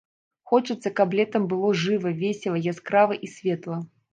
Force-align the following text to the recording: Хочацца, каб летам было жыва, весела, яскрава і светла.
Хочацца, 0.51 0.91
каб 0.99 1.13
летам 1.19 1.45
было 1.53 1.69
жыва, 1.83 2.15
весела, 2.25 2.65
яскрава 2.73 3.23
і 3.29 3.31
светла. 3.37 3.83